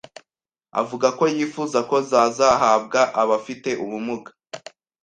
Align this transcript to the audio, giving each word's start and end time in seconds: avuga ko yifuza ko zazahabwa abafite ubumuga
avuga 0.81 1.07
ko 1.17 1.23
yifuza 1.35 1.79
ko 1.89 1.95
zazahabwa 2.09 3.01
abafite 3.21 3.69
ubumuga 3.83 4.29